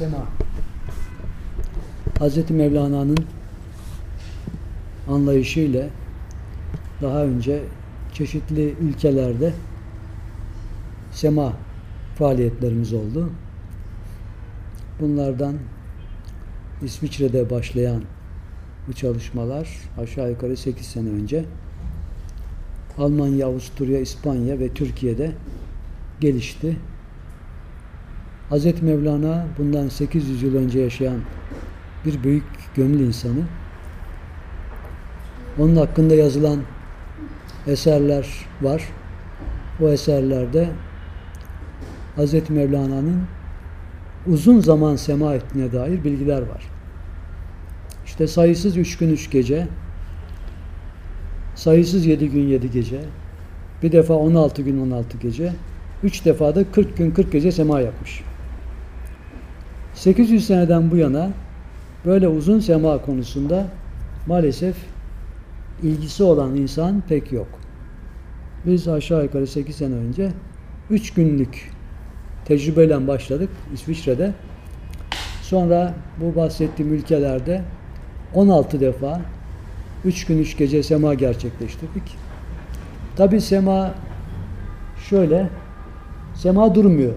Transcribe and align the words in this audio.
Sema. 0.00 0.26
Hz. 2.20 2.50
Mevlana'nın 2.50 3.18
anlayışıyla 5.08 5.86
daha 7.02 7.24
önce 7.24 7.62
çeşitli 8.12 8.74
ülkelerde 8.80 9.52
sema 11.12 11.52
faaliyetlerimiz 12.18 12.92
oldu. 12.92 13.30
Bunlardan 15.00 15.56
İsviçre'de 16.82 17.50
başlayan 17.50 18.02
bu 18.88 18.92
çalışmalar 18.92 19.68
aşağı 19.98 20.30
yukarı 20.30 20.56
8 20.56 20.86
sene 20.86 21.08
önce 21.08 21.44
Almanya, 22.98 23.46
Avusturya, 23.46 24.00
İspanya 24.00 24.58
ve 24.58 24.74
Türkiye'de 24.74 25.32
gelişti. 26.20 26.76
Hz. 28.50 28.82
Mevlana 28.82 29.46
bundan 29.58 29.88
800 29.88 30.42
yıl 30.42 30.56
önce 30.56 30.80
yaşayan 30.80 31.20
bir 32.04 32.22
büyük 32.22 32.44
gönül 32.74 33.00
insanı. 33.00 33.42
Onun 35.58 35.76
hakkında 35.76 36.14
yazılan 36.14 36.60
eserler 37.66 38.28
var. 38.62 38.82
O 39.82 39.88
eserlerde 39.88 40.68
Hz. 42.16 42.50
Mevlana'nın 42.50 43.22
uzun 44.26 44.60
zaman 44.60 44.96
sema 44.96 45.34
ettiğine 45.34 45.72
dair 45.72 46.04
bilgiler 46.04 46.42
var. 46.42 46.62
İşte 48.06 48.26
sayısız 48.26 48.76
üç 48.76 48.98
gün 48.98 49.10
üç 49.10 49.30
gece, 49.30 49.68
sayısız 51.54 52.06
yedi 52.06 52.30
gün 52.30 52.48
yedi 52.48 52.70
gece, 52.70 53.00
bir 53.82 53.92
defa 53.92 54.14
16 54.14 54.62
gün 54.62 54.80
16 54.80 55.18
gece, 55.18 55.52
üç 56.02 56.24
defa 56.24 56.54
da 56.54 56.64
40 56.72 56.96
gün 56.96 57.10
40 57.10 57.32
gece 57.32 57.52
sema 57.52 57.80
yapmış. 57.80 58.29
800 59.94 60.46
seneden 60.46 60.90
bu 60.90 60.96
yana 60.96 61.30
böyle 62.04 62.28
uzun 62.28 62.60
sema 62.60 62.98
konusunda 62.98 63.66
maalesef 64.26 64.76
ilgisi 65.82 66.22
olan 66.22 66.56
insan 66.56 67.02
pek 67.08 67.32
yok. 67.32 67.48
Biz 68.66 68.88
aşağı 68.88 69.22
yukarı 69.22 69.46
8 69.46 69.76
sene 69.76 69.94
önce 69.94 70.32
3 70.90 71.14
günlük 71.14 71.70
tecrübeyle 72.44 73.06
başladık 73.06 73.50
İsviçre'de. 73.74 74.32
Sonra 75.42 75.94
bu 76.20 76.36
bahsettiğim 76.36 76.94
ülkelerde 76.94 77.62
16 78.34 78.80
defa 78.80 79.20
3 80.04 80.26
gün 80.26 80.38
3 80.38 80.56
gece 80.56 80.82
sema 80.82 81.14
gerçekleştirdik. 81.14 82.16
Tabi 83.16 83.40
sema 83.40 83.94
şöyle 85.08 85.48
sema 86.34 86.74
durmuyor. 86.74 87.14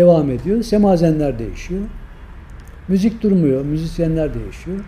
Devam 0.00 0.30
ediyor. 0.30 0.62
Semazenler 0.62 1.38
değişiyor. 1.38 1.80
Müzik 2.88 3.22
durmuyor. 3.22 3.64
Müzisyenler 3.64 4.34
değişiyor. 4.34 4.78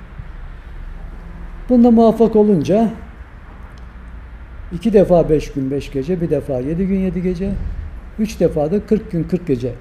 Bunda 1.69 1.91
muvaffak 1.91 2.37
olunca 2.37 2.91
iki 4.73 4.93
defa 4.93 5.29
beş 5.29 5.53
gün 5.53 5.71
beş 5.71 5.93
gece, 5.93 6.21
bir 6.21 6.31
defa 6.31 6.61
yedi 6.61 6.87
gün 6.87 6.99
yedi 6.99 7.23
gece, 7.23 7.53
üç 8.19 8.41
defa 8.41 8.73
da 8.73 8.87
kırk 8.87 9.11
gün 9.11 9.25
kırk 9.25 9.47
gece 9.47 9.75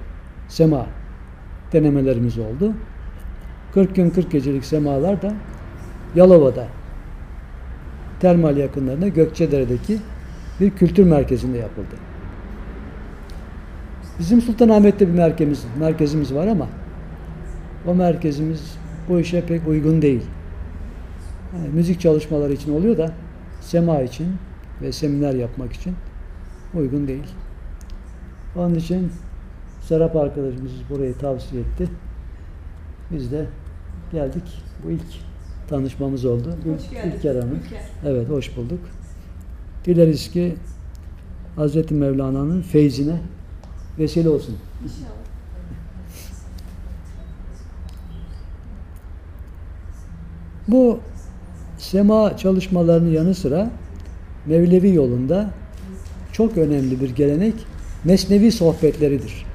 sema 0.48 0.86
denemelerimiz 1.72 2.38
oldu. 2.38 2.72
40 3.74 3.94
gün 3.94 4.10
40 4.10 4.30
gecelik 4.30 4.64
semalar 4.64 5.22
da 5.22 5.34
Yalova'da 6.14 6.66
termal 8.20 8.56
yakınlarında 8.56 9.08
Gökçedere'deki 9.08 9.98
bir 10.60 10.70
kültür 10.70 11.04
merkezinde 11.04 11.58
yapıldı. 11.58 12.11
Bizim 14.18 14.40
Sultanahmet'te 14.40 15.08
bir 15.08 15.12
merkezimiz, 15.12 15.64
merkezimiz 15.78 16.34
var 16.34 16.46
ama 16.46 16.68
o 17.86 17.94
merkezimiz 17.94 18.78
bu 19.08 19.20
işe 19.20 19.46
pek 19.46 19.68
uygun 19.68 20.02
değil. 20.02 20.22
Yani 21.56 21.68
müzik 21.68 22.00
çalışmaları 22.00 22.52
için 22.52 22.72
oluyor 22.74 22.98
da 22.98 23.12
sema 23.60 24.02
için 24.02 24.26
ve 24.82 24.92
seminer 24.92 25.34
yapmak 25.34 25.72
için 25.72 25.94
uygun 26.74 27.08
değil. 27.08 27.26
Onun 28.56 28.74
için 28.74 29.12
Serap 29.80 30.16
arkadaşımız 30.16 30.72
burayı 30.90 31.18
tavsiye 31.18 31.62
etti. 31.62 31.88
Biz 33.10 33.32
de 33.32 33.46
geldik. 34.12 34.62
Bu 34.84 34.90
ilk 34.90 35.02
tanışmamız 35.68 36.24
oldu. 36.24 36.48
Hoş 36.48 36.84
İlk, 36.84 36.90
geldin. 36.90 37.12
ilk 37.18 37.24
Hanım. 37.42 37.58
Evet, 38.06 38.28
hoş 38.28 38.56
bulduk. 38.56 38.78
Dileriz 39.84 40.30
ki 40.30 40.54
Hz. 41.56 41.90
Mevlana'nın 41.90 42.62
feyzine 42.62 43.20
vesile 43.98 44.28
olsun. 44.28 44.56
Bu 50.68 51.00
sema 51.78 52.36
çalışmalarının 52.36 53.10
yanı 53.10 53.34
sıra 53.34 53.70
Mevlevi 54.46 54.94
yolunda 54.94 55.50
çok 56.32 56.58
önemli 56.58 57.00
bir 57.00 57.10
gelenek 57.10 57.54
mesnevi 58.04 58.52
sohbetleridir. 58.52 59.46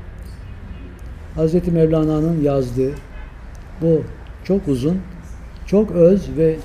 Hz. 1.35 1.67
Mevlana'nın 1.67 2.41
yazdığı 2.41 2.91
bu 3.81 4.03
çok 4.43 4.67
uzun, 4.67 5.01
çok 5.65 5.91
öz 5.91 6.37
ve 6.37 6.55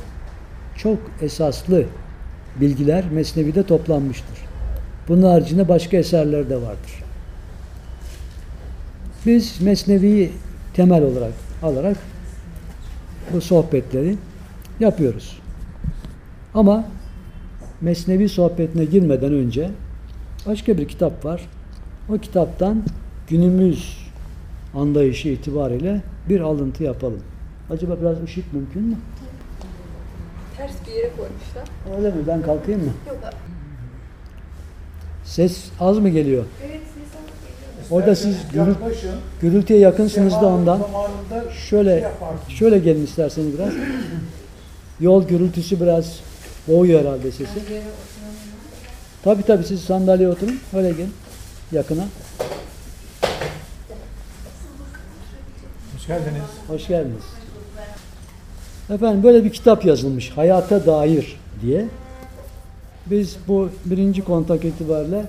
çok 0.77 0.99
esaslı 1.23 1.85
bilgiler 2.61 3.05
Mesnevi'de 3.13 3.63
toplanmıştır. 3.63 4.39
Bunun 5.09 5.23
haricinde 5.23 5.69
başka 5.69 5.97
eserler 5.97 6.51
de 6.51 6.57
vardır. 6.57 7.02
Biz 9.27 9.61
Mesnevi'yi 9.61 10.33
temel 10.75 11.03
olarak 11.03 11.33
alarak 11.63 11.97
bu 13.33 13.41
sohbetleri 13.41 14.17
yapıyoruz. 14.81 15.39
Ama 16.55 16.85
Mesnevi 17.81 18.29
sohbetine 18.29 18.85
girmeden 18.85 19.33
önce 19.33 19.71
başka 20.47 20.79
bir 20.79 20.89
kitap 20.89 21.25
var. 21.25 21.49
O 22.09 22.19
kitaptan 22.19 22.83
günümüz 23.29 23.99
anlayışı 24.75 25.29
itibariyle 25.29 26.03
bir 26.29 26.41
alıntı 26.41 26.85
yapalım. 26.85 27.21
Acaba 27.71 27.97
biraz 28.01 28.23
ışık 28.23 28.53
mümkün 28.53 28.83
mü? 28.83 28.97
Ters 30.57 30.73
bir 30.87 30.93
yere 30.93 31.11
koymuşlar. 31.17 31.97
Öyle 31.97 32.17
mi? 32.17 32.27
Ben 32.27 32.43
kalkayım 32.43 32.81
mı? 32.81 32.93
Yok. 33.09 33.19
Ses 35.25 35.71
az 35.81 35.99
mı 35.99 36.09
geliyor? 36.09 36.45
Evet. 36.67 36.72
Orada 37.93 38.17
siz 38.17 38.37
gürül- 38.53 38.75
gürültüye 39.41 39.79
yakınsınız 39.79 40.33
da 40.33 40.47
ondan. 40.47 40.81
Şöyle 41.69 41.91
yaparsınız. 41.91 42.59
şöyle 42.59 42.79
gelin 42.79 43.05
isterseniz 43.05 43.59
biraz. 43.59 43.73
Yol 45.01 45.25
gürültüsü 45.29 45.81
biraz 45.81 46.21
boğuyor 46.69 47.01
herhalde 47.01 47.33
sesi. 47.33 47.47
Tabii 49.25 49.43
tabii 49.43 49.65
siz 49.65 49.81
sandalyeye 49.81 50.31
oturun. 50.31 50.61
Öyle 50.77 50.91
gelin. 50.91 51.13
Yakına. 51.73 52.05
Hoş 55.95 56.07
geldiniz. 56.07 56.43
Hoş 56.69 56.89
geldiniz. 56.89 57.23
Efendim 58.91 59.23
böyle 59.23 59.45
bir 59.45 59.51
kitap 59.53 59.85
yazılmış. 59.85 60.31
Hayata 60.31 60.87
dair 60.87 61.37
diye. 61.63 61.89
Biz 63.07 63.37
bu 63.49 63.69
birinci 63.85 64.25
kontak 64.25 64.65
itibariyle 64.65 65.25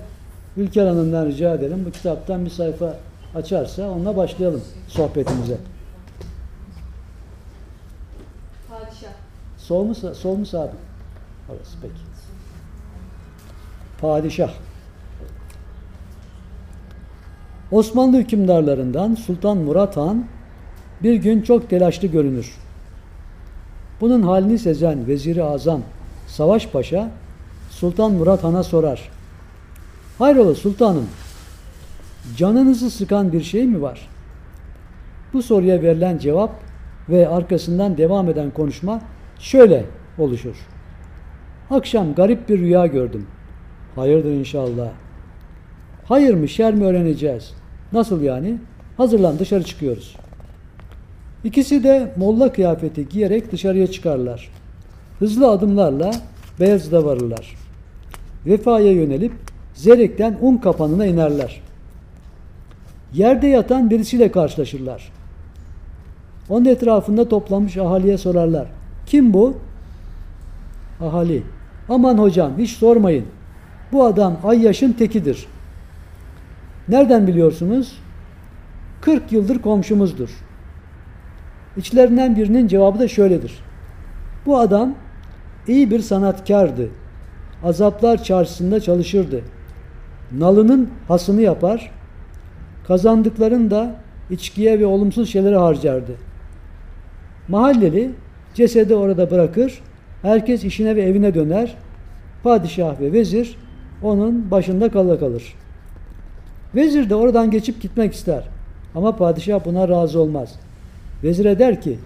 Ülker 0.56 0.86
Hanım'dan 0.86 1.26
rica 1.26 1.54
edelim. 1.54 1.84
Bu 1.86 1.90
kitaptan 1.90 2.44
bir 2.44 2.50
sayfa 2.50 2.96
açarsa 3.34 3.90
onunla 3.90 4.16
başlayalım 4.16 4.62
sohbetimize. 4.88 5.56
Padişah. 8.68 9.12
Sol 9.58 9.84
mu, 9.84 9.94
sol 9.94 10.36
mu 10.36 10.46
sağ 10.46 10.62
mı? 10.62 10.70
Orası 11.48 11.76
peki. 11.82 11.94
Padişah. 14.00 14.50
Osmanlı 17.70 18.16
hükümdarlarından 18.16 19.14
Sultan 19.14 19.56
Murat 19.56 19.96
Han 19.96 20.26
bir 21.02 21.14
gün 21.14 21.42
çok 21.42 21.70
telaşlı 21.70 22.08
görünür. 22.08 22.56
Bunun 24.00 24.22
halini 24.22 24.58
sezen 24.58 25.06
Veziri 25.06 25.42
Azam 25.42 25.80
Savaş 26.26 26.68
Paşa 26.68 27.10
Sultan 27.70 28.12
Murat 28.12 28.44
Han'a 28.44 28.62
sorar. 28.62 29.13
Hayrola 30.18 30.54
sultanım, 30.54 31.06
canınızı 32.36 32.90
sıkan 32.90 33.32
bir 33.32 33.42
şey 33.42 33.66
mi 33.66 33.82
var? 33.82 34.08
Bu 35.32 35.42
soruya 35.42 35.82
verilen 35.82 36.18
cevap 36.18 36.50
ve 37.08 37.28
arkasından 37.28 37.96
devam 37.96 38.28
eden 38.28 38.50
konuşma 38.50 39.00
şöyle 39.38 39.84
oluşur. 40.18 40.56
Akşam 41.70 42.14
garip 42.14 42.48
bir 42.48 42.58
rüya 42.58 42.86
gördüm. 42.86 43.26
Hayırdır 43.94 44.30
inşallah. 44.30 44.88
Hayır 46.04 46.34
mı 46.34 46.48
şer 46.48 46.74
mi 46.74 46.84
öğreneceğiz. 46.84 47.54
Nasıl 47.92 48.22
yani? 48.22 48.58
Hazırlan 48.96 49.38
dışarı 49.38 49.62
çıkıyoruz. 49.62 50.16
İkisi 51.44 51.84
de 51.84 52.12
molla 52.16 52.52
kıyafeti 52.52 53.08
giyerek 53.08 53.52
dışarıya 53.52 53.86
çıkarlar. 53.86 54.50
Hızlı 55.18 55.50
adımlarla 55.50 56.10
Beyazıt'a 56.60 57.04
varırlar. 57.04 57.56
Vefaya 58.46 58.92
yönelip 58.92 59.32
Zerek'ten 59.74 60.38
un 60.40 60.56
kapanına 60.56 61.06
inerler. 61.06 61.60
Yerde 63.12 63.46
yatan 63.46 63.90
birisiyle 63.90 64.32
karşılaşırlar. 64.32 65.12
Onun 66.48 66.64
etrafında 66.64 67.28
toplanmış 67.28 67.76
ahaliye 67.76 68.18
sorarlar. 68.18 68.66
Kim 69.06 69.34
bu? 69.34 69.56
Ahali. 71.00 71.42
Aman 71.88 72.18
hocam 72.18 72.52
hiç 72.58 72.70
sormayın. 72.70 73.26
Bu 73.92 74.04
adam 74.04 74.36
Ayyaş'ın 74.44 74.92
tekidir. 74.92 75.46
Nereden 76.88 77.26
biliyorsunuz? 77.26 77.98
40 79.00 79.32
yıldır 79.32 79.58
komşumuzdur. 79.58 80.30
İçlerinden 81.76 82.36
birinin 82.36 82.68
cevabı 82.68 82.98
da 82.98 83.08
şöyledir. 83.08 83.58
Bu 84.46 84.58
adam 84.58 84.94
iyi 85.68 85.90
bir 85.90 86.00
sanatkardı. 86.00 86.88
Azaplar 87.64 88.22
çarşısında 88.22 88.80
çalışırdı. 88.80 89.40
Nalının 90.38 90.88
hasını 91.08 91.40
yapar, 91.40 91.90
kazandıklarını 92.86 93.70
da 93.70 93.96
içkiye 94.30 94.80
ve 94.80 94.86
olumsuz 94.86 95.28
şeylere 95.30 95.56
harcardı. 95.56 96.12
Mahalleli 97.48 98.10
cesedi 98.54 98.94
orada 98.94 99.30
bırakır, 99.30 99.82
herkes 100.22 100.64
işine 100.64 100.96
ve 100.96 101.02
evine 101.02 101.34
döner, 101.34 101.76
padişah 102.42 103.00
ve 103.00 103.12
vezir 103.12 103.56
onun 104.02 104.50
başında 104.50 104.88
kala 104.88 105.18
kalır. 105.18 105.54
Vezir 106.74 107.10
de 107.10 107.14
oradan 107.14 107.50
geçip 107.50 107.82
gitmek 107.82 108.14
ister. 108.14 108.44
Ama 108.94 109.16
padişah 109.16 109.64
buna 109.64 109.88
razı 109.88 110.20
olmaz. 110.20 110.54
Vezire 111.24 111.58
der 111.58 111.80
ki, 111.80 111.98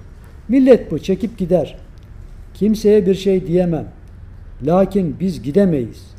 millet 0.49 0.91
bu 0.91 0.99
çekip 0.99 1.39
gider. 1.39 1.79
Kimseye 2.55 3.07
bir 3.07 3.15
şey 3.15 3.47
diyemem. 3.47 3.85
Lakin 4.63 5.17
biz 5.21 5.43
gidemeyiz. 5.43 6.18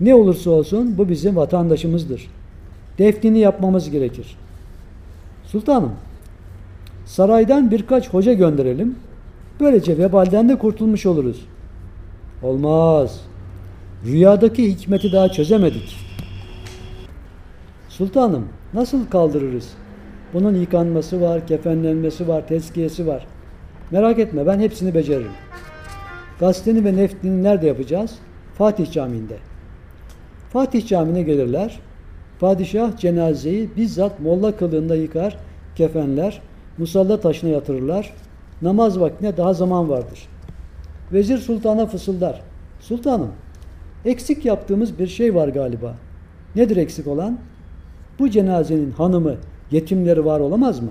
Ne 0.00 0.14
olursa 0.14 0.50
olsun 0.50 0.98
bu 0.98 1.08
bizim 1.08 1.36
vatandaşımızdır. 1.36 2.30
Defnini 2.98 3.38
yapmamız 3.38 3.90
gerekir. 3.90 4.36
Sultanım, 5.44 5.92
saraydan 7.06 7.70
birkaç 7.70 8.08
hoca 8.08 8.32
gönderelim. 8.32 8.96
Böylece 9.60 9.98
vebalden 9.98 10.48
de 10.48 10.58
kurtulmuş 10.58 11.06
oluruz. 11.06 11.46
Olmaz. 12.42 13.20
Rüyadaki 14.06 14.68
hikmeti 14.68 15.12
daha 15.12 15.28
çözemedik. 15.28 15.96
Sultanım, 17.88 18.48
nasıl 18.74 19.06
kaldırırız? 19.06 19.68
Bunun 20.32 20.54
yıkanması 20.54 21.20
var, 21.20 21.46
kefenlenmesi 21.46 22.28
var, 22.28 22.48
tezkiyesi 22.48 23.06
var. 23.06 23.26
Merak 23.90 24.18
etme 24.18 24.46
ben 24.46 24.60
hepsini 24.60 24.94
beceririm. 24.94 25.32
Gazeteni 26.40 26.84
ve 26.84 26.96
neftini 26.96 27.42
nerede 27.42 27.66
yapacağız? 27.66 28.14
Fatih 28.58 28.92
Camii'nde. 28.92 29.53
Fatih 30.54 30.86
Camii'ne 30.86 31.22
gelirler. 31.22 31.80
Padişah 32.40 32.96
cenazeyi 32.96 33.70
bizzat 33.76 34.20
molla 34.20 34.56
kılığında 34.56 34.96
yıkar, 34.96 35.36
kefenler, 35.76 36.40
musalla 36.78 37.20
taşına 37.20 37.50
yatırırlar. 37.50 38.12
Namaz 38.62 39.00
vaktine 39.00 39.36
daha 39.36 39.54
zaman 39.54 39.88
vardır. 39.88 40.28
Vezir 41.12 41.38
sultana 41.38 41.86
fısıldar. 41.86 42.40
Sultanım, 42.80 43.30
eksik 44.04 44.44
yaptığımız 44.44 44.98
bir 44.98 45.06
şey 45.06 45.34
var 45.34 45.48
galiba. 45.48 45.94
Nedir 46.56 46.76
eksik 46.76 47.06
olan? 47.06 47.38
Bu 48.18 48.30
cenazenin 48.30 48.90
hanımı, 48.90 49.36
yetimleri 49.70 50.24
var 50.24 50.40
olamaz 50.40 50.80
mı? 50.80 50.90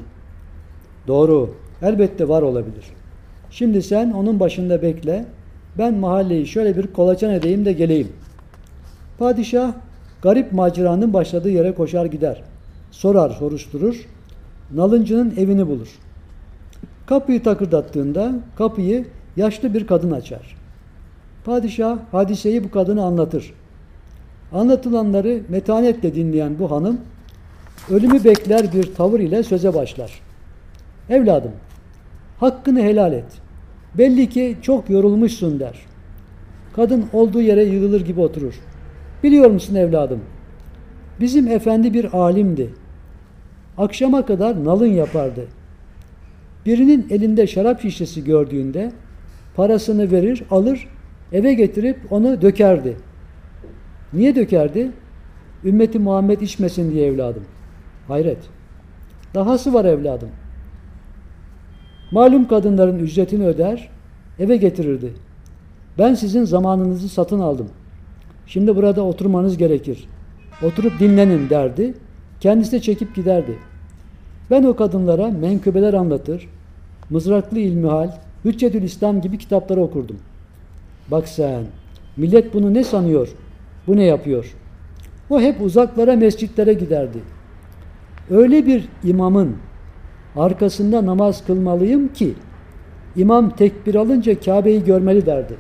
Doğru, 1.08 1.56
elbette 1.82 2.28
var 2.28 2.42
olabilir. 2.42 2.86
Şimdi 3.52 3.82
sen 3.82 4.12
onun 4.12 4.40
başında 4.40 4.82
bekle. 4.82 5.26
Ben 5.78 5.94
mahalleyi 5.94 6.48
şöyle 6.48 6.78
bir 6.78 6.88
kolaçan 6.88 7.32
edeyim 7.32 7.66
de 7.66 7.74
geleyim. 7.74 8.10
Padişah 9.24 9.74
garip 10.22 10.52
maceranın 10.52 11.14
başladığı 11.14 11.50
yere 11.50 11.76
koşar 11.76 12.06
gider. 12.06 12.44
Sorar, 12.92 13.30
soruşturur. 13.30 14.08
Nalıncının 14.74 15.34
evini 15.38 15.68
bulur. 15.68 15.88
Kapıyı 17.06 17.44
takırdattığında 17.44 18.34
kapıyı 18.58 19.06
yaşlı 19.38 19.74
bir 19.74 19.88
kadın 19.88 20.12
açar. 20.12 20.56
Padişah 21.46 21.98
hadiseyi 22.12 22.64
bu 22.64 22.72
kadına 22.72 23.04
anlatır. 23.04 23.54
Anlatılanları 24.54 25.42
metanetle 25.50 26.16
dinleyen 26.16 26.60
bu 26.60 26.72
hanım 26.72 27.02
ölümü 27.90 28.24
bekler 28.24 28.74
bir 28.74 28.96
tavır 28.96 29.20
ile 29.20 29.44
söze 29.44 29.74
başlar. 29.74 30.22
Evladım, 31.10 31.52
hakkını 32.40 32.82
helal 32.82 33.14
et. 33.14 33.42
Belli 33.98 34.30
ki 34.30 34.58
çok 34.62 34.90
yorulmuşsun 34.90 35.60
der. 35.60 35.80
Kadın 36.76 37.06
olduğu 37.14 37.42
yere 37.42 37.64
yığılır 37.64 38.02
gibi 38.06 38.22
oturur. 38.22 38.54
Biliyor 39.24 39.50
musun 39.50 39.76
evladım? 39.76 40.22
Bizim 41.20 41.48
efendi 41.48 41.94
bir 41.94 42.14
alimdi. 42.14 42.70
Akşama 43.78 44.26
kadar 44.26 44.66
nalın 44.66 44.88
yapardı. 44.88 45.46
Birinin 46.66 47.08
elinde 47.10 47.48
şarap 47.48 47.82
şişesi 47.82 48.24
gördüğünde 48.24 48.92
parasını 49.56 50.12
verir, 50.12 50.44
alır, 50.52 50.88
eve 51.32 51.54
getirip 51.54 51.98
onu 52.10 52.42
dökerdi. 52.42 52.98
Niye 54.14 54.36
dökerdi? 54.36 54.92
Ümmeti 55.66 56.00
Muhammed 56.00 56.42
içmesin 56.42 56.92
diye 56.92 57.08
evladım. 57.08 57.44
Hayret. 58.08 58.38
Dahası 59.36 59.74
var 59.74 59.86
evladım. 59.86 60.30
Malum 62.12 62.48
kadınların 62.48 63.00
ücretini 63.00 63.46
öder, 63.46 63.90
eve 64.40 64.58
getirirdi. 64.58 65.14
Ben 65.98 66.14
sizin 66.14 66.44
zamanınızı 66.44 67.10
satın 67.10 67.40
aldım. 67.40 67.70
Şimdi 68.48 68.76
burada 68.76 69.02
oturmanız 69.02 69.58
gerekir. 69.58 70.08
Oturup 70.64 71.00
dinlenin 71.00 71.50
derdi. 71.50 71.94
Kendisi 72.40 72.72
de 72.72 72.80
çekip 72.80 73.16
giderdi. 73.16 73.58
Ben 74.52 74.64
o 74.64 74.76
kadınlara 74.76 75.28
menkıbeler 75.28 75.94
anlatır, 75.94 76.50
mızraklı 77.10 77.60
ilmihal, 77.60 78.12
Hüccetül 78.46 78.84
İslam 78.84 79.22
gibi 79.22 79.38
kitapları 79.38 79.82
okurdum. 79.82 80.18
Bak 81.12 81.28
sen, 81.28 81.64
millet 82.18 82.54
bunu 82.54 82.74
ne 82.74 82.84
sanıyor, 82.84 83.30
bu 83.88 83.96
ne 83.96 84.04
yapıyor? 84.04 84.56
O 85.30 85.42
hep 85.42 85.62
uzaklara 85.62 86.16
mescitlere 86.16 86.74
giderdi. 86.74 87.18
Öyle 88.30 88.66
bir 88.66 88.86
imamın 89.04 89.56
arkasında 90.36 91.06
namaz 91.06 91.46
kılmalıyım 91.46 92.14
ki 92.14 92.34
imam 93.16 93.50
tekbir 93.50 93.96
alınca 93.96 94.40
Kabe'yi 94.40 94.84
görmeli 94.84 95.26
derdi. 95.26 95.54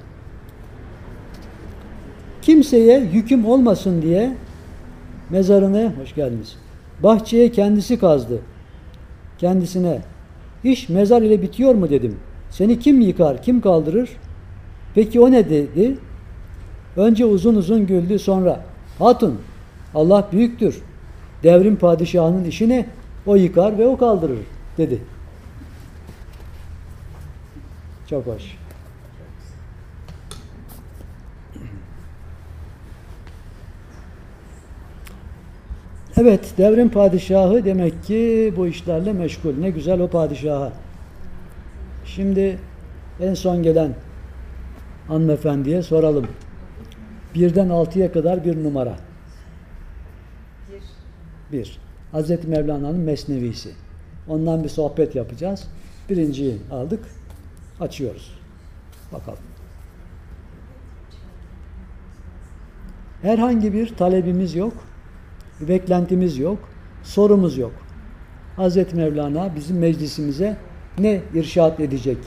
Kimseye 2.43 2.99
yüküm 3.13 3.45
olmasın 3.45 4.01
diye 4.01 4.33
mezarını, 5.29 5.93
hoş 6.01 6.15
geldiniz, 6.15 6.55
bahçeye 7.03 7.51
kendisi 7.51 7.99
kazdı. 7.99 8.39
Kendisine, 9.37 10.01
iş 10.63 10.89
mezar 10.89 11.21
ile 11.21 11.41
bitiyor 11.41 11.75
mu 11.75 11.89
dedim. 11.89 12.19
Seni 12.49 12.79
kim 12.79 13.01
yıkar, 13.01 13.41
kim 13.41 13.61
kaldırır? 13.61 14.09
Peki 14.95 15.19
o 15.19 15.31
ne 15.31 15.49
dedi? 15.49 15.97
Önce 16.97 17.25
uzun 17.25 17.55
uzun 17.55 17.87
güldü 17.87 18.19
sonra, 18.19 18.65
hatun 18.99 19.39
Allah 19.95 20.27
büyüktür. 20.31 20.81
Devrim 21.43 21.75
padişahının 21.75 22.43
işini 22.43 22.85
o 23.25 23.35
yıkar 23.35 23.77
ve 23.77 23.87
o 23.87 23.97
kaldırır 23.97 24.39
dedi. 24.77 25.01
Çok 28.09 28.27
hoş. 28.27 28.62
Evet, 36.17 36.53
devrim 36.57 36.89
padişahı 36.89 37.65
demek 37.65 38.03
ki 38.03 38.53
bu 38.57 38.67
işlerle 38.67 39.13
meşgul. 39.13 39.57
Ne 39.57 39.69
güzel 39.69 39.99
o 39.99 40.07
padişaha. 40.07 40.71
Şimdi 42.05 42.59
en 43.19 43.33
son 43.33 43.63
gelen 43.63 43.95
hanımefendiye 45.07 45.81
soralım. 45.81 46.27
Birden 47.35 47.69
altıya 47.69 48.11
kadar 48.11 48.45
bir 48.45 48.63
numara. 48.63 48.95
Bir. 50.71 51.57
Bir. 51.57 51.79
Hazreti 52.11 52.47
Mevlana'nın 52.47 52.99
Mesnevisi. 52.99 53.69
Ondan 54.27 54.63
bir 54.63 54.69
sohbet 54.69 55.15
yapacağız. 55.15 55.67
Birinciyi 56.09 56.57
aldık. 56.71 56.99
Açıyoruz. 57.79 58.39
Bakalım. 59.13 59.39
Herhangi 63.21 63.73
bir 63.73 63.95
talebimiz 63.95 64.55
yok. 64.55 64.73
Beklentimiz 65.67 66.37
yok. 66.37 66.59
Sorumuz 67.03 67.57
yok. 67.57 67.71
Hazreti 68.55 68.95
Mevlana 68.95 69.55
bizim 69.55 69.77
meclisimize 69.77 70.57
ne 70.97 71.21
irşat 71.33 71.79
edecek? 71.79 72.17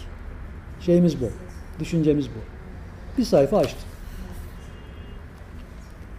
Şeyimiz 0.81 1.21
bu. 1.21 1.29
Düşüncemiz 1.81 2.27
bu. 2.29 2.39
Bir 3.19 3.25
sayfa 3.25 3.59
açtım. 3.59 3.89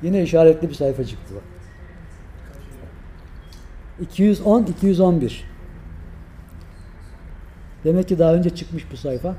Yine 0.02 0.24
işaretli 0.24 0.70
bir 0.70 0.74
sayfa 0.74 1.04
çıktı 1.04 1.34
bak. 1.36 1.44
210 4.02 4.64
211. 4.64 5.44
Demek 7.84 8.08
ki 8.08 8.20
daha 8.20 8.34
önce 8.34 8.50
çıkmış 8.50 8.92
bu 8.92 8.98
sayfa. 8.98 9.36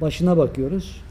Başına 0.00 0.36
bakıyoruz. 0.36 1.04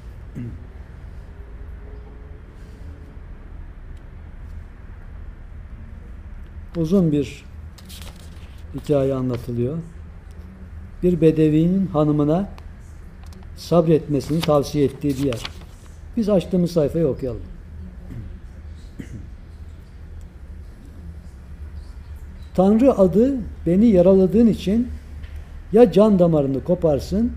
Uzun 6.79 7.11
bir 7.11 7.45
hikaye 8.75 9.13
anlatılıyor. 9.13 9.77
Bir 11.03 11.21
bedevinin 11.21 11.87
hanımına 11.87 12.49
sabretmesini 13.55 14.39
tavsiye 14.39 14.85
ettiği 14.85 15.09
bir 15.17 15.23
yer. 15.23 15.43
Biz 16.17 16.29
açtığımız 16.29 16.71
sayfayı 16.71 17.07
okuyalım. 17.07 17.41
Tanrı 22.55 22.97
adı 22.97 23.37
beni 23.65 23.85
yaraladığın 23.85 24.47
için 24.47 24.87
ya 25.71 25.91
can 25.91 26.19
damarını 26.19 26.63
koparsın 26.63 27.31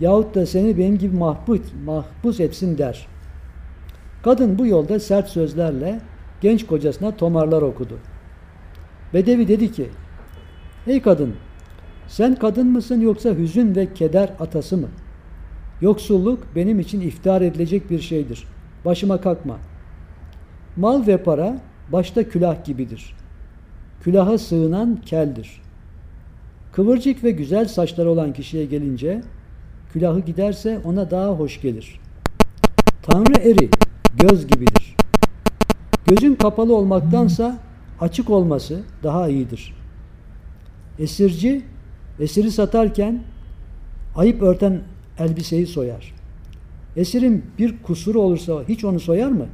yahut 0.00 0.34
da 0.34 0.46
seni 0.46 0.78
benim 0.78 0.98
gibi 0.98 1.16
mahpus, 1.16 1.60
mahpus 1.84 2.40
etsin 2.40 2.78
der. 2.78 3.06
Kadın 4.22 4.58
bu 4.58 4.66
yolda 4.66 5.00
sert 5.00 5.28
sözlerle 5.28 6.00
genç 6.40 6.66
kocasına 6.66 7.16
tomarlar 7.16 7.62
okudu. 7.62 7.98
Bedevi 9.16 9.48
dedi 9.48 9.72
ki, 9.72 9.88
Ey 10.86 11.02
kadın, 11.02 11.34
sen 12.08 12.34
kadın 12.34 12.66
mısın 12.66 13.00
yoksa 13.00 13.30
hüzün 13.30 13.74
ve 13.74 13.94
keder 13.94 14.30
atası 14.40 14.76
mı? 14.76 14.88
Yoksulluk 15.80 16.46
benim 16.56 16.80
için 16.80 17.00
iftihar 17.00 17.40
edilecek 17.42 17.90
bir 17.90 18.00
şeydir. 18.00 18.44
Başıma 18.84 19.20
kalkma. 19.20 19.58
Mal 20.76 21.06
ve 21.06 21.16
para 21.16 21.58
başta 21.92 22.28
külah 22.28 22.64
gibidir. 22.64 23.14
Külaha 24.00 24.38
sığınan 24.38 25.00
keldir. 25.06 25.62
Kıvırcık 26.72 27.24
ve 27.24 27.30
güzel 27.30 27.68
saçları 27.68 28.10
olan 28.10 28.32
kişiye 28.32 28.64
gelince, 28.64 29.22
külahı 29.92 30.20
giderse 30.20 30.80
ona 30.84 31.10
daha 31.10 31.28
hoş 31.28 31.60
gelir. 31.60 32.00
Tanrı 33.02 33.40
eri 33.40 33.70
göz 34.18 34.46
gibidir. 34.46 34.96
Gözün 36.06 36.34
kapalı 36.34 36.76
olmaktansa 36.76 37.65
açık 38.00 38.30
olması 38.30 38.82
daha 39.02 39.28
iyidir. 39.28 39.74
Esirci 40.98 41.62
esiri 42.20 42.50
satarken 42.50 43.22
ayıp 44.16 44.42
örten 44.42 44.80
elbiseyi 45.18 45.66
soyar. 45.66 46.14
Esirin 46.96 47.44
bir 47.58 47.82
kusuru 47.82 48.20
olursa 48.20 48.62
hiç 48.68 48.84
onu 48.84 49.00
soyar 49.00 49.30
mı? 49.30 49.46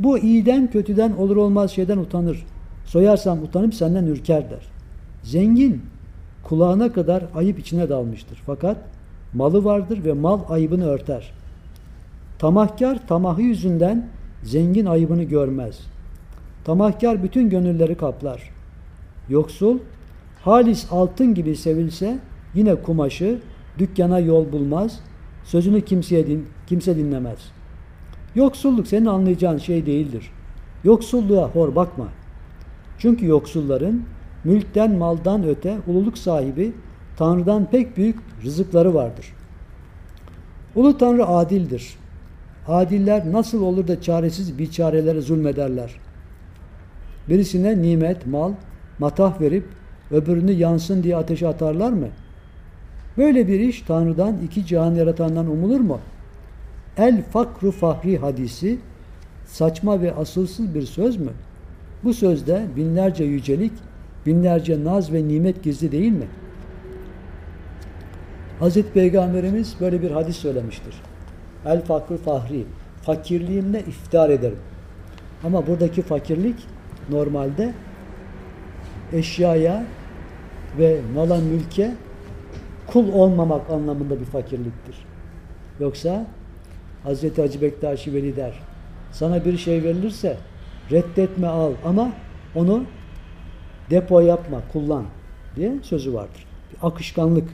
Bu 0.00 0.18
iyiden 0.18 0.70
kötüden 0.70 1.12
olur 1.12 1.36
olmaz 1.36 1.70
şeyden 1.70 1.98
utanır. 1.98 2.46
Soyarsam 2.84 3.42
utanıp 3.42 3.74
senden 3.74 4.06
ürker 4.06 4.50
der. 4.50 4.66
Zengin 5.22 5.82
kulağına 6.42 6.92
kadar 6.92 7.24
ayıp 7.34 7.58
içine 7.58 7.88
dalmıştır. 7.88 8.42
Fakat 8.46 8.76
malı 9.34 9.64
vardır 9.64 10.04
ve 10.04 10.12
mal 10.12 10.40
ayıbını 10.48 10.86
örter. 10.86 11.32
Tamahkar 12.38 13.06
tamahı 13.06 13.42
yüzünden 13.42 14.08
zengin 14.42 14.86
ayıbını 14.86 15.22
görmez. 15.22 15.80
Tamahkar 16.66 17.22
bütün 17.22 17.50
gönülleri 17.50 17.94
kaplar. 17.94 18.50
Yoksul 19.28 19.78
halis 20.44 20.86
altın 20.90 21.34
gibi 21.34 21.56
sevilse 21.56 22.18
yine 22.54 22.74
kumaşı 22.74 23.38
dükkana 23.78 24.18
yol 24.18 24.52
bulmaz, 24.52 25.00
sözünü 25.44 25.80
kimseye 25.80 26.26
din, 26.26 26.46
kimse 26.66 26.96
dinlemez. 26.96 27.38
Yoksulluk 28.34 28.86
senin 28.86 29.06
anlayacağın 29.06 29.58
şey 29.58 29.86
değildir. 29.86 30.30
Yoksulluğa 30.84 31.48
hor 31.48 31.74
bakma. 31.76 32.08
Çünkü 32.98 33.26
yoksulların 33.26 34.02
mülkten 34.44 34.92
maldan 34.92 35.48
öte 35.48 35.78
ululuk 35.86 36.18
sahibi 36.18 36.72
Tanrı'dan 37.16 37.70
pek 37.70 37.96
büyük 37.96 38.18
rızıkları 38.44 38.94
vardır. 38.94 39.26
Ulu 40.74 40.98
Tanrı 40.98 41.26
adildir. 41.26 41.96
Adiller 42.68 43.32
nasıl 43.32 43.62
olur 43.62 43.88
da 43.88 44.02
çaresiz 44.02 44.58
biçarelere 44.58 45.20
zulmederler. 45.20 46.05
Birisine 47.28 47.82
nimet, 47.82 48.26
mal, 48.26 48.52
matah 48.98 49.40
verip 49.40 49.64
öbürünü 50.10 50.52
yansın 50.52 51.02
diye 51.02 51.16
ateşe 51.16 51.48
atarlar 51.48 51.92
mı? 51.92 52.08
Böyle 53.16 53.48
bir 53.48 53.60
iş 53.60 53.82
Tanrı'dan 53.82 54.36
iki 54.44 54.66
cihan 54.66 54.94
yaratandan 54.94 55.46
umulur 55.46 55.80
mu? 55.80 56.00
El 56.98 57.22
fakru 57.22 57.70
fahri 57.70 58.18
hadisi 58.18 58.78
saçma 59.46 60.02
ve 60.02 60.14
asılsız 60.14 60.74
bir 60.74 60.82
söz 60.82 61.16
mü? 61.16 61.30
Bu 62.04 62.14
sözde 62.14 62.66
binlerce 62.76 63.24
yücelik, 63.24 63.72
binlerce 64.26 64.84
naz 64.84 65.12
ve 65.12 65.28
nimet 65.28 65.62
gizli 65.62 65.92
değil 65.92 66.12
mi? 66.12 66.26
Hazreti 68.58 68.92
Peygamberimiz 68.92 69.76
böyle 69.80 70.02
bir 70.02 70.10
hadis 70.10 70.36
söylemiştir. 70.36 70.94
El 71.66 71.82
fakru 71.82 72.16
fahri, 72.16 72.64
fakirliğimle 73.02 73.80
iftihar 73.80 74.30
ederim. 74.30 74.58
Ama 75.44 75.66
buradaki 75.66 76.02
fakirlik 76.02 76.56
normalde 77.10 77.74
eşyaya 79.12 79.84
ve 80.78 81.00
mala 81.14 81.40
mülke 81.40 81.94
kul 82.86 83.12
olmamak 83.12 83.70
anlamında 83.70 84.20
bir 84.20 84.24
fakirliktir. 84.24 84.96
Yoksa 85.80 86.26
Hazreti 87.02 87.42
Hacı 87.42 87.62
Bektaşi 87.62 88.14
Veli 88.14 88.36
der, 88.36 88.60
sana 89.12 89.44
bir 89.44 89.58
şey 89.58 89.82
verilirse 89.82 90.36
reddetme 90.90 91.46
al 91.46 91.72
ama 91.84 92.12
onu 92.54 92.84
depo 93.90 94.20
yapma, 94.20 94.60
kullan 94.72 95.04
diye 95.56 95.72
sözü 95.82 96.14
vardır. 96.14 96.46
Bir 96.72 96.86
akışkanlık 96.86 97.48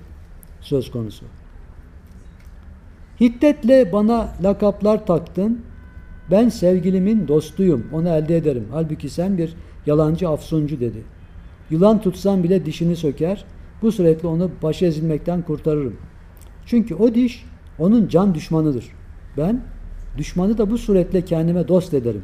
söz 0.61 0.91
konusu. 0.91 1.25
Hiddetle 3.21 3.93
bana 3.93 4.29
lakaplar 4.43 5.07
taktın. 5.07 5.65
Ben 6.31 6.49
sevgilimin 6.49 7.29
dostuyum. 7.29 7.87
Onu 7.93 8.09
elde 8.09 8.37
ederim. 8.37 8.69
Halbuki 8.73 9.11
sen 9.11 9.39
bir 9.39 9.55
yalancı 9.87 10.29
afsuncu 10.29 10.81
dedi. 10.81 11.03
Yılan 11.71 12.01
tutsan 12.01 12.43
bile 12.43 12.67
dişini 12.67 12.97
söker. 12.97 13.45
Bu 13.83 13.93
suretle 13.93 14.29
onu 14.29 14.51
baş 14.63 14.83
ezilmekten 14.83 15.43
kurtarırım. 15.43 15.97
Çünkü 16.67 16.95
o 16.95 17.15
diş 17.15 17.45
onun 17.79 18.09
can 18.09 18.35
düşmanıdır. 18.35 18.85
Ben 19.37 19.61
düşmanı 20.19 20.59
da 20.59 20.71
bu 20.71 20.79
suretle 20.79 21.25
kendime 21.25 21.69
dost 21.69 21.95
ederim. 21.95 22.23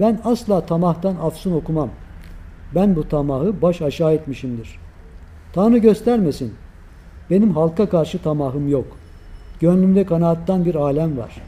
Ben 0.00 0.20
asla 0.24 0.66
tamahtan 0.66 1.16
afsun 1.16 1.52
okumam. 1.52 1.90
Ben 2.74 2.96
bu 2.96 3.08
tamahı 3.08 3.62
baş 3.62 3.82
aşağı 3.82 4.12
etmişimdir. 4.12 4.78
Tanrı 5.52 5.78
göstermesin. 5.78 6.54
Benim 7.30 7.50
halka 7.50 7.88
karşı 7.88 8.18
tamahım 8.22 8.68
yok. 8.68 8.86
Gönlümde 9.60 10.06
kanaattan 10.06 10.64
bir 10.64 10.74
alem 10.74 11.18
var. 11.18 11.42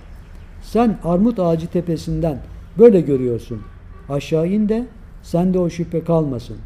Sen 0.72 0.98
armut 1.04 1.38
ağacı 1.38 1.66
tepesinden 1.66 2.38
böyle 2.78 3.00
görüyorsun. 3.00 3.62
Aşağı 4.08 4.48
in 4.48 4.68
de 4.68 4.86
sende 5.22 5.58
o 5.58 5.70
şüphe 5.70 6.04
kalmasın. 6.04 6.56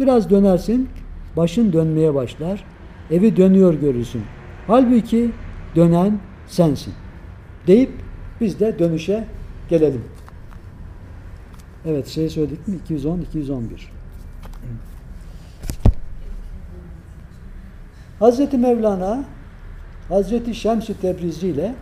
Biraz 0.00 0.30
dönersin, 0.30 0.88
başın 1.36 1.72
dönmeye 1.72 2.14
başlar. 2.14 2.64
Evi 3.10 3.36
dönüyor 3.36 3.74
görürsün. 3.74 4.22
Halbuki 4.66 5.30
dönen 5.76 6.18
sensin. 6.48 6.94
Deyip 7.66 7.90
biz 8.40 8.60
de 8.60 8.78
dönüşe 8.78 9.24
gelelim. 9.68 10.04
Evet 11.86 12.06
şey 12.06 12.28
söyledik 12.28 12.68
mi? 12.68 12.76
210, 12.84 13.18
211. 13.20 13.92
Hazreti 18.18 18.58
Mevlana 18.58 19.24
Hazreti 20.08 20.54
Şems-i 20.54 21.00
Tebrizi 21.00 21.48
ile 21.48 21.74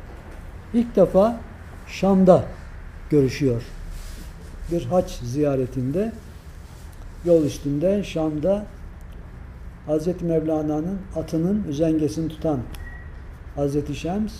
ilk 0.74 0.96
defa 0.96 1.40
Şam'da 1.86 2.44
görüşüyor. 3.10 3.62
Bir 4.72 4.84
haç 4.84 5.10
ziyaretinde 5.10 6.12
yol 7.24 7.44
üstünde 7.44 8.04
Şam'da 8.04 8.66
Hazreti 9.86 10.24
Mevlana'nın 10.24 10.98
atının 11.16 11.64
üzengesini 11.68 12.28
tutan 12.28 12.58
Hazreti 13.56 13.94
Şems 13.94 14.32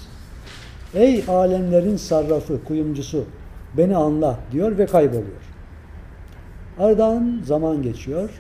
Ey 0.95 1.25
alemlerin 1.29 1.97
sarrafı, 1.97 2.65
kuyumcusu 2.65 3.25
beni 3.77 3.97
anla 3.97 4.39
diyor 4.53 4.79
ve 4.79 4.87
kayboluyor. 4.87 5.45
Aradan 6.79 7.41
zaman 7.45 7.83
geçiyor. 7.83 8.31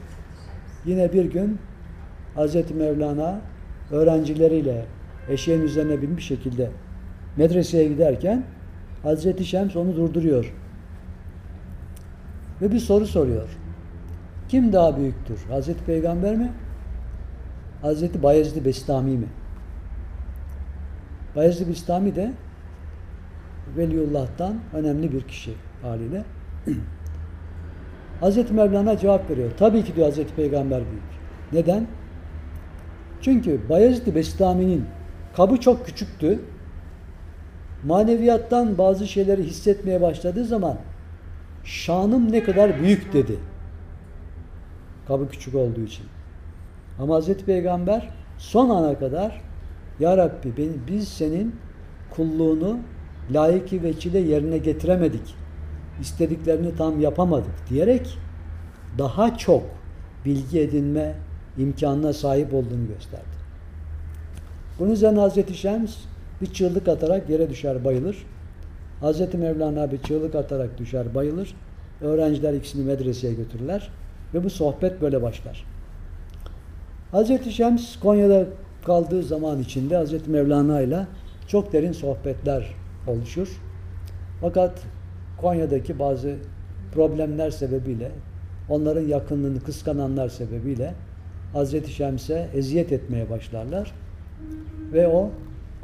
Yine 0.86 1.12
bir 1.12 1.24
gün 1.24 1.58
Hazreti 2.34 2.74
Mevlana 2.74 3.40
öğrencileriyle 3.90 4.86
eşeğin 5.28 5.60
üzerine 5.60 6.02
binmiş 6.02 6.26
şekilde 6.26 6.70
medreseye 7.36 7.88
giderken 7.88 8.44
Hazreti 9.02 9.44
Şems 9.44 9.76
onu 9.76 9.96
durduruyor. 9.96 10.54
Ve 12.62 12.72
bir 12.72 12.78
soru 12.78 13.06
soruyor. 13.06 13.48
Kim 14.48 14.72
daha 14.72 14.96
büyüktür? 14.96 15.38
Hazreti 15.48 15.84
Peygamber 15.84 16.36
mi? 16.36 16.52
Hazreti 17.82 18.22
Bayezid 18.22 18.64
Bestami 18.64 19.16
mi? 19.16 19.26
Bayezid 21.36 21.68
Bestami 21.68 22.16
de 22.16 22.32
Veliullah'tan 23.76 24.54
önemli 24.72 25.12
bir 25.12 25.22
kişi 25.22 25.54
haliyle. 25.82 26.24
Hazreti 28.20 28.54
Mevlana 28.54 28.98
cevap 28.98 29.30
veriyor. 29.30 29.50
Tabii 29.58 29.84
ki 29.84 29.96
diyor 29.96 30.06
Hazreti 30.06 30.34
Peygamber 30.34 30.82
büyük. 30.90 31.02
Neden? 31.52 31.86
Çünkü 33.20 33.60
Bayezid 33.68 34.14
Bestami'nin 34.14 34.84
kabı 35.36 35.56
çok 35.56 35.86
küçüktü. 35.86 36.40
Maneviyattan 37.84 38.78
bazı 38.78 39.06
şeyleri 39.06 39.42
hissetmeye 39.42 40.00
başladığı 40.00 40.44
zaman 40.44 40.76
şanım 41.64 42.32
ne 42.32 42.42
kadar 42.42 42.80
büyük 42.80 43.12
dedi. 43.12 43.38
Kabı 45.08 45.28
küçük 45.28 45.54
olduğu 45.54 45.80
için. 45.80 46.06
Ama 46.98 47.14
Hazreti 47.14 47.44
Peygamber 47.44 48.10
son 48.38 48.70
ana 48.70 48.98
kadar 48.98 49.40
Ya 50.00 50.16
Rabbi 50.16 50.56
beni, 50.56 50.72
biz 50.88 51.08
senin 51.08 51.56
kulluğunu 52.10 52.78
layık 53.32 53.72
veçile 53.72 54.18
yerine 54.18 54.58
getiremedik. 54.58 55.34
İstediklerini 56.00 56.76
tam 56.76 57.00
yapamadık 57.00 57.54
diyerek 57.70 58.18
daha 58.98 59.38
çok 59.38 59.62
bilgi 60.24 60.60
edinme 60.60 61.14
imkanına 61.58 62.12
sahip 62.12 62.54
olduğunu 62.54 62.86
gösterdi. 62.86 63.24
Bunun 64.78 64.90
üzerine 64.90 65.20
Hazreti 65.20 65.54
Şems 65.54 65.96
bir 66.40 66.46
çığlık 66.46 66.88
atarak 66.88 67.30
yere 67.30 67.50
düşer 67.50 67.84
bayılır. 67.84 68.26
Hazreti 69.00 69.38
Mevlana 69.38 69.92
bir 69.92 69.98
çığlık 69.98 70.34
atarak 70.34 70.78
düşer 70.78 71.14
bayılır. 71.14 71.54
Öğrenciler 72.00 72.54
ikisini 72.54 72.84
medreseye 72.84 73.34
götürürler 73.34 73.90
ve 74.34 74.44
bu 74.44 74.50
sohbet 74.50 75.00
böyle 75.00 75.22
başlar. 75.22 75.66
Hazreti 77.10 77.52
Şems 77.52 77.96
Konya'da 77.98 78.46
kaldığı 78.84 79.22
zaman 79.22 79.58
içinde 79.58 79.96
Hazreti 79.96 80.30
Mevlana 80.30 80.80
ile 80.80 81.06
çok 81.48 81.72
derin 81.72 81.92
sohbetler 81.92 82.74
oluşur. 83.06 83.60
Fakat 84.40 84.80
Konya'daki 85.40 85.98
bazı 85.98 86.36
problemler 86.94 87.50
sebebiyle, 87.50 88.10
onların 88.68 89.08
yakınlığını 89.08 89.60
kıskananlar 89.60 90.28
sebebiyle 90.28 90.94
Hazreti 91.52 91.92
Şems'e 91.92 92.48
eziyet 92.54 92.92
etmeye 92.92 93.30
başlarlar 93.30 93.92
ve 94.92 95.08
o 95.08 95.30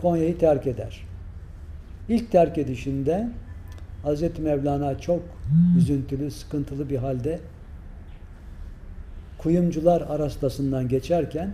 Konya'yı 0.03 0.39
terk 0.39 0.67
eder. 0.67 1.07
İlk 2.09 2.33
terk 2.33 2.59
edişinde 2.59 3.29
Hazreti 4.03 4.43
Mevlana 4.43 4.99
çok 4.99 5.23
üzüntülü, 5.79 6.31
sıkıntılı 6.31 6.91
bir 6.91 6.97
halde 6.97 7.41
kuyumcular 9.39 10.01
arastasından 10.01 10.89
geçerken 10.89 11.53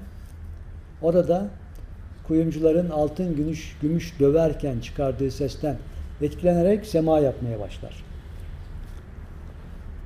orada 1.02 1.48
kuyumcuların 2.26 2.90
altın 2.90 3.36
gümüş, 3.36 3.76
gümüş 3.82 4.20
döverken 4.20 4.80
çıkardığı 4.80 5.30
sesten 5.30 5.76
etkilenerek 6.20 6.86
sema 6.86 7.18
yapmaya 7.18 7.60
başlar. 7.60 8.04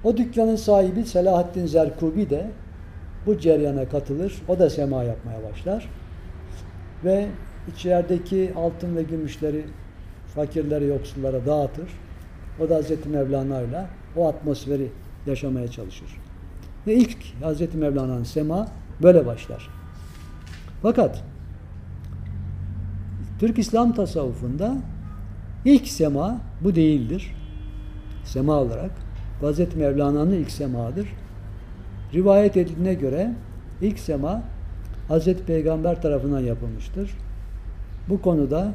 O 0.04 0.16
dükkanın 0.16 0.56
sahibi 0.56 1.04
Selahaddin 1.04 1.66
Zerkubi 1.66 2.30
de 2.30 2.50
bu 3.26 3.38
ceryana 3.38 3.88
katılır. 3.88 4.42
O 4.49 4.59
da 4.59 4.70
sema 4.70 5.04
yapmaya 5.04 5.38
başlar. 5.50 5.88
Ve 7.04 7.26
içerideki 7.69 8.52
altın 8.57 8.97
ve 8.97 9.02
gümüşleri 9.02 9.64
fakirlere, 10.35 10.85
yoksullara 10.85 11.47
dağıtır. 11.47 11.88
O 12.61 12.69
da 12.69 12.75
Hazreti 12.75 13.09
Mevlana 13.09 13.87
o 14.17 14.29
atmosferi 14.29 14.90
yaşamaya 15.26 15.69
çalışır. 15.69 16.09
Ve 16.87 16.95
ilk 16.95 17.19
Hazreti 17.43 17.76
Mevlana'nın 17.76 18.25
sema 18.25 18.69
böyle 19.02 19.26
başlar. 19.26 19.69
Fakat 20.83 21.25
Türk 23.38 23.59
İslam 23.59 23.95
tasavvufunda 23.95 24.76
ilk 25.64 25.88
sema 25.88 26.40
bu 26.61 26.75
değildir. 26.75 27.37
Sema 28.25 28.52
olarak. 28.52 28.90
Hazreti 29.40 29.79
Mevlana'nın 29.79 30.33
ilk 30.33 30.50
semadır. 30.50 31.09
Rivayet 32.14 32.57
edildiğine 32.57 32.95
göre 32.95 33.35
ilk 33.83 33.99
sema 33.99 34.43
Hazreti 35.09 35.45
Peygamber 35.45 36.02
tarafından 36.02 36.40
yapılmıştır. 36.40 37.11
Bu 38.11 38.23
konuda 38.23 38.73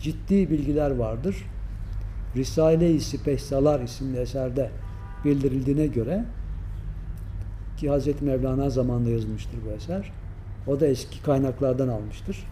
ciddi 0.00 0.50
bilgiler 0.50 0.90
vardır. 0.90 1.36
Risale-i 2.36 3.00
Sipehsalar 3.00 3.80
isimli 3.80 4.18
eserde 4.18 4.70
bildirildiğine 5.24 5.86
göre 5.86 6.24
ki 7.76 7.90
Hazreti 7.90 8.24
Mevlana 8.24 8.70
zamanında 8.70 9.10
yazılmıştır 9.10 9.58
bu 9.66 9.70
eser. 9.70 10.12
O 10.66 10.80
da 10.80 10.86
eski 10.86 11.22
kaynaklardan 11.22 11.88
almıştır. 11.88 12.46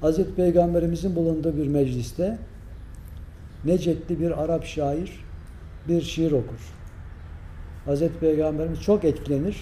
Hazreti 0.00 0.34
Peygamberimizin 0.34 1.16
bulunduğu 1.16 1.56
bir 1.56 1.66
mecliste 1.66 2.38
Necetli 3.64 4.20
bir 4.20 4.42
Arap 4.42 4.64
şair 4.64 5.24
bir 5.88 6.02
şiir 6.02 6.32
okur. 6.32 6.74
Hazreti 7.84 8.18
Peygamberimiz 8.18 8.80
çok 8.82 9.04
etkilenir, 9.04 9.56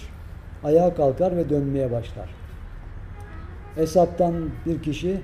ayağa 0.63 0.95
kalkar 0.95 1.37
ve 1.37 1.49
dönmeye 1.49 1.91
başlar. 1.91 2.40
Hesaptan 3.75 4.49
bir 4.65 4.81
kişi 4.81 5.21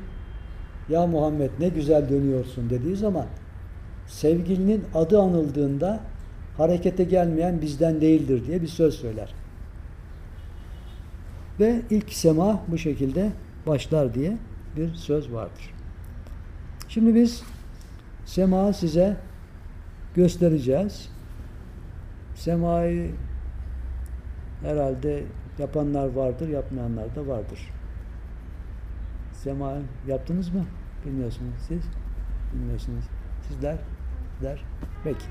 ya 0.90 1.08
Muhammed 1.08 1.50
ne 1.60 1.70
güzel 1.70 2.10
dönüyorsun 2.10 2.70
dediği 2.70 2.96
zaman 2.96 3.26
sevgilinin 4.08 4.84
adı 4.94 5.22
anıldığında 5.22 6.00
harekete 6.58 7.04
gelmeyen 7.04 7.62
bizden 7.62 8.02
değildir 8.02 8.48
diye 8.48 8.62
bir 8.62 8.68
söz 8.68 8.94
söyler. 8.94 9.34
Ve 11.60 11.82
ilk 11.90 12.14
sema 12.14 12.62
bu 12.68 12.78
şekilde 12.78 13.32
başlar 13.68 14.14
diye 14.14 14.38
bir 14.76 14.94
söz 14.94 15.34
vardır. 15.34 15.74
Şimdi 16.88 17.16
biz 17.16 17.44
sema 18.26 18.74
size 18.74 19.18
göstereceğiz. 20.16 21.10
Semayı 22.36 23.12
herhalde 24.62 25.24
yapanlar 25.60 26.08
vardır, 26.08 26.50
yapmayanlar 26.50 27.16
da 27.16 27.28
vardır. 27.28 27.77
Sema 29.48 29.74
yaptınız 30.08 30.54
mı? 30.54 30.66
Bilmiyorsunuz 31.06 31.54
siz. 31.68 31.82
Bilmiyorsunuz. 32.54 33.04
Sizler? 33.48 33.78
Sizler? 34.36 34.64
Peki. 35.04 35.26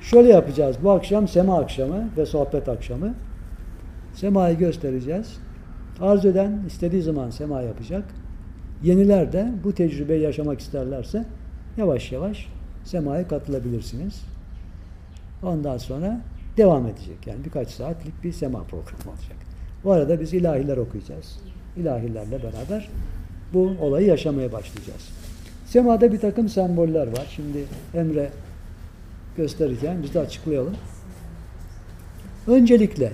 Şöyle 0.00 0.28
yapacağız. 0.28 0.76
Bu 0.82 0.90
akşam 0.90 1.28
sema 1.28 1.60
akşamı 1.60 2.08
ve 2.16 2.26
sohbet 2.26 2.68
akşamı. 2.68 3.14
Semayı 4.14 4.58
göstereceğiz. 4.58 5.38
Arzu 6.00 6.28
eden 6.28 6.62
istediği 6.66 7.02
zaman 7.02 7.30
sema 7.30 7.62
yapacak. 7.62 8.04
Yeniler 8.82 9.32
de 9.32 9.52
bu 9.64 9.74
tecrübeyi 9.74 10.22
yaşamak 10.22 10.60
isterlerse 10.60 11.24
yavaş 11.76 12.12
yavaş 12.12 12.48
semaya 12.84 13.28
katılabilirsiniz. 13.28 14.22
Ondan 15.42 15.78
sonra 15.78 16.20
devam 16.56 16.86
edecek. 16.86 17.26
Yani 17.26 17.44
birkaç 17.44 17.68
saatlik 17.68 18.24
bir 18.24 18.32
sema 18.32 18.62
programı 18.62 19.10
olacak. 19.10 19.36
Bu 19.84 19.92
arada 19.92 20.20
biz 20.20 20.34
ilahiler 20.34 20.76
okuyacağız. 20.76 21.38
İlahilerle 21.76 22.42
beraber 22.42 22.88
bu 23.54 23.72
olayı 23.80 24.06
yaşamaya 24.06 24.52
başlayacağız. 24.52 25.08
Semada 25.66 26.12
bir 26.12 26.18
takım 26.18 26.48
semboller 26.48 27.06
var. 27.06 27.26
Şimdi 27.36 27.64
Emre 27.94 28.30
gösterirken 29.36 30.02
biz 30.02 30.14
de 30.14 30.20
açıklayalım. 30.20 30.76
Öncelikle 32.46 33.12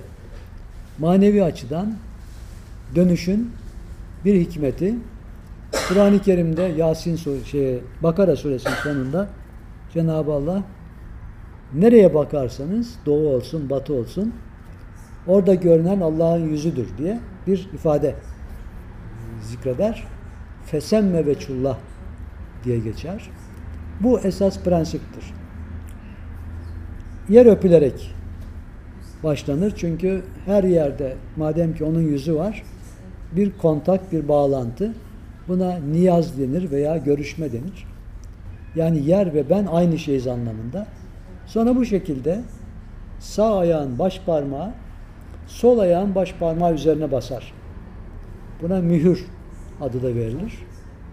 manevi 0.99 1.43
açıdan 1.43 1.93
dönüşün 2.95 3.51
bir 4.25 4.41
hikmeti 4.41 4.95
Kur'an-ı 5.87 6.21
Kerim'de 6.21 6.61
Yasin 6.61 7.43
şey, 7.45 7.79
Bakara 8.03 8.35
suresinin 8.35 8.73
sonunda 8.73 9.27
Cenab-ı 9.93 10.33
Allah 10.33 10.63
nereye 11.73 12.13
bakarsanız 12.13 12.95
doğu 13.05 13.27
olsun, 13.27 13.69
batı 13.69 13.93
olsun 13.93 14.33
orada 15.27 15.53
görünen 15.53 16.01
Allah'ın 16.01 16.49
yüzüdür 16.49 16.87
diye 16.97 17.19
bir 17.47 17.69
ifade 17.73 18.15
zikreder. 19.41 20.07
Fesemme 20.71 21.25
ve 21.25 21.39
çullah 21.39 21.77
diye 22.63 22.79
geçer. 22.79 23.29
Bu 23.99 24.19
esas 24.19 24.59
prensiptir. 24.59 25.33
Yer 27.29 27.45
öpülerek 27.45 28.15
başlanır. 29.23 29.73
Çünkü 29.77 30.23
her 30.45 30.63
yerde 30.63 31.15
madem 31.37 31.75
ki 31.75 31.83
onun 31.83 32.01
yüzü 32.01 32.35
var 32.35 32.63
bir 33.31 33.57
kontak, 33.57 34.11
bir 34.11 34.27
bağlantı 34.27 34.93
buna 35.47 35.77
niyaz 35.91 36.39
denir 36.39 36.71
veya 36.71 36.97
görüşme 36.97 37.51
denir. 37.51 37.87
Yani 38.75 39.05
yer 39.05 39.33
ve 39.33 39.49
ben 39.49 39.65
aynı 39.65 39.99
şeyiz 39.99 40.27
anlamında. 40.27 40.87
Sonra 41.45 41.75
bu 41.75 41.85
şekilde 41.85 42.41
sağ 43.19 43.57
ayağın 43.57 43.99
baş 43.99 44.21
parmağı 44.25 44.71
sol 45.47 45.79
ayağın 45.79 46.15
baş 46.15 46.33
parmağı 46.33 46.73
üzerine 46.73 47.11
basar. 47.11 47.53
Buna 48.61 48.81
mühür 48.81 49.25
adı 49.81 50.03
da 50.03 50.15
verilir. 50.15 50.53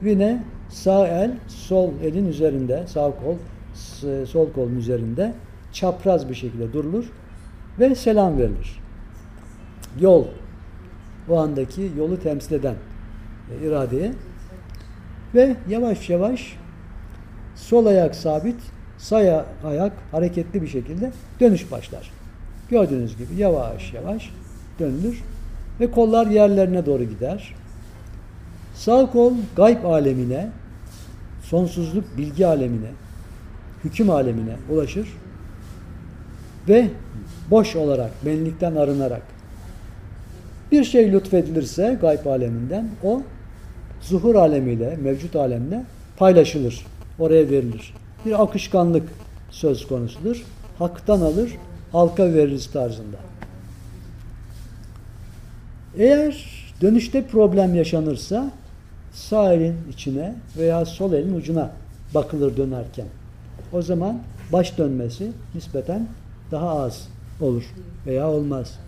Yine 0.02 0.42
sağ 0.68 1.08
el 1.08 1.30
sol 1.48 1.90
elin 2.02 2.28
üzerinde, 2.28 2.86
sağ 2.86 3.10
kol 3.10 3.36
sol 4.26 4.52
kolun 4.52 4.76
üzerinde 4.76 5.34
çapraz 5.72 6.28
bir 6.28 6.34
şekilde 6.34 6.72
durulur 6.72 7.04
ve 7.78 7.94
selam 7.94 8.38
verilir. 8.38 8.80
Yol 10.00 10.24
o 11.28 11.38
andaki 11.38 11.90
yolu 11.98 12.20
temsil 12.20 12.54
eden 12.54 12.74
e, 13.50 13.66
iradeye 13.66 14.12
ve 15.34 15.56
yavaş 15.68 16.10
yavaş 16.10 16.56
sol 17.54 17.86
ayak 17.86 18.14
sabit, 18.14 18.56
sağ 18.98 19.46
ayak 19.64 19.92
hareketli 20.12 20.62
bir 20.62 20.68
şekilde 20.68 21.12
dönüş 21.40 21.70
başlar. 21.70 22.10
Gördüğünüz 22.70 23.16
gibi 23.16 23.34
yavaş 23.36 23.92
yavaş 23.92 24.30
dönülür 24.78 25.22
ve 25.80 25.90
kollar 25.90 26.26
yerlerine 26.26 26.86
doğru 26.86 27.04
gider. 27.04 27.54
Sağ 28.74 29.10
kol 29.10 29.32
gayb 29.56 29.84
alemine, 29.84 30.50
sonsuzluk 31.42 32.04
bilgi 32.18 32.46
alemine, 32.46 32.90
hüküm 33.84 34.10
alemine 34.10 34.56
ulaşır. 34.70 35.08
ve 36.68 36.88
boş 37.50 37.76
olarak, 37.76 38.10
benlikten 38.26 38.74
arınarak 38.76 39.22
bir 40.74 40.84
şey 40.84 41.12
lütfedilirse 41.12 41.98
gayb 42.00 42.26
aleminden 42.26 42.88
o 43.04 43.22
zuhur 44.00 44.34
alemiyle, 44.34 44.96
mevcut 45.02 45.36
alemle 45.36 45.84
paylaşılır. 46.16 46.86
Oraya 47.18 47.50
verilir. 47.50 47.94
Bir 48.26 48.42
akışkanlık 48.42 49.08
söz 49.50 49.88
konusudur. 49.88 50.44
Haktan 50.78 51.20
alır, 51.20 51.50
halka 51.92 52.34
veririz 52.34 52.66
tarzında. 52.72 53.16
Eğer 55.98 56.46
dönüşte 56.80 57.26
problem 57.26 57.74
yaşanırsa 57.74 58.50
sağ 59.14 59.52
elin 59.52 59.76
içine 59.92 60.34
veya 60.58 60.84
sol 60.84 61.12
elin 61.12 61.34
ucuna 61.34 61.70
bakılır 62.14 62.56
dönerken. 62.56 63.06
O 63.72 63.82
zaman 63.82 64.18
baş 64.52 64.78
dönmesi 64.78 65.32
nispeten 65.54 66.08
daha 66.50 66.70
az 66.70 67.08
olur 67.40 67.64
veya 68.06 68.28
olmaz. 68.28 68.78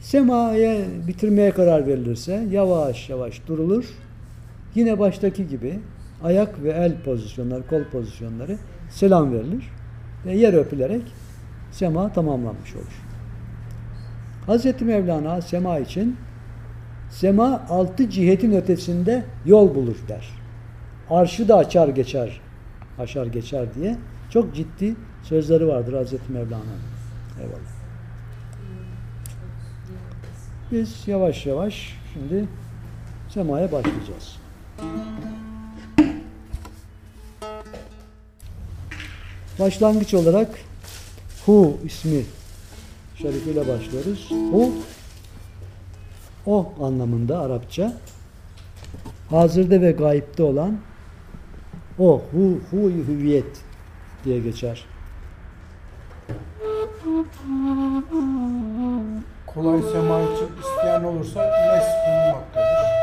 Semaya 0.00 0.84
bitirmeye 1.06 1.50
karar 1.50 1.86
verilirse 1.86 2.46
yavaş 2.50 3.10
yavaş 3.10 3.46
durulur. 3.46 3.84
Yine 4.74 4.98
baştaki 4.98 5.48
gibi 5.48 5.80
ayak 6.22 6.62
ve 6.62 6.70
el 6.70 7.02
pozisyonları, 7.04 7.66
kol 7.66 7.84
pozisyonları 7.84 8.58
selam 8.90 9.32
verilir 9.32 9.64
ve 10.26 10.36
yer 10.36 10.54
öpülerek 10.54 11.02
sema 11.72 12.12
tamamlanmış 12.12 12.76
olur. 12.76 13.02
Hazreti 14.46 14.84
Mevlana 14.84 15.42
sema 15.42 15.78
için 15.78 16.16
sema 17.14 17.66
altı 17.68 18.10
cihetin 18.10 18.52
ötesinde 18.52 19.24
yol 19.46 19.74
bulur 19.74 19.96
der. 20.08 20.28
Arşı 21.10 21.48
da 21.48 21.56
açar 21.56 21.88
geçer, 21.88 22.40
aşar 22.98 23.26
geçer 23.26 23.74
diye 23.74 23.96
çok 24.30 24.54
ciddi 24.54 24.94
sözleri 25.22 25.68
vardır 25.68 25.92
Hazreti 25.92 26.32
Mevlana'nın. 26.32 26.80
Eyvallah. 27.40 27.74
Biz 30.72 31.08
yavaş 31.08 31.46
yavaş 31.46 31.98
şimdi 32.12 32.48
semaya 33.28 33.72
başlayacağız. 33.72 34.36
Başlangıç 39.60 40.14
olarak 40.14 40.48
Hu 41.46 41.78
ismi 41.84 42.22
şerifiyle 43.16 43.60
başlıyoruz. 43.60 44.30
Hu 44.30 44.72
o 46.46 46.72
anlamında 46.82 47.40
Arapça. 47.40 47.92
Hazırda 49.30 49.80
ve 49.80 49.92
gayipte 49.92 50.42
olan 50.42 50.78
o 51.98 52.22
hu 52.32 52.60
hu 52.70 52.90
hüviyet 52.90 53.60
diye 54.24 54.40
geçer. 54.40 54.84
Kolay 59.46 59.82
sema 59.92 60.20
için 60.22 60.48
isteyen 60.62 61.04
olursa 61.04 61.40
mes 61.40 61.84
bulunmaktadır. 62.06 62.93